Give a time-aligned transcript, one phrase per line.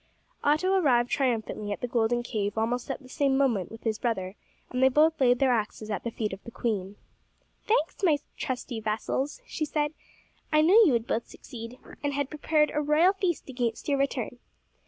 [0.43, 4.33] Otto arrived triumphantly at the golden cave almost at the same moment with his brother,
[4.71, 6.95] and they both laid their axes at the feet of the queen.
[7.67, 9.93] "Thanks, my trusty vassals," she said;
[10.51, 14.39] "I knew you would both succeed, and had prepared a royal feast against your return."